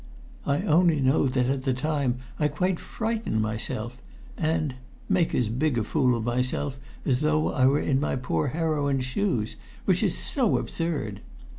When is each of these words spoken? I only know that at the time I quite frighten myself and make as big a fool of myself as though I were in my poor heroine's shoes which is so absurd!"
I 0.47 0.63
only 0.63 0.99
know 0.99 1.27
that 1.27 1.45
at 1.45 1.61
the 1.61 1.75
time 1.75 2.17
I 2.39 2.47
quite 2.47 2.79
frighten 2.79 3.39
myself 3.39 3.99
and 4.35 4.73
make 5.07 5.35
as 5.35 5.47
big 5.47 5.77
a 5.77 5.83
fool 5.83 6.17
of 6.17 6.23
myself 6.23 6.79
as 7.05 7.21
though 7.21 7.49
I 7.51 7.67
were 7.67 7.79
in 7.79 7.99
my 7.99 8.15
poor 8.15 8.47
heroine's 8.47 9.05
shoes 9.05 9.57
which 9.85 10.01
is 10.01 10.17
so 10.17 10.57
absurd!" 10.57 11.21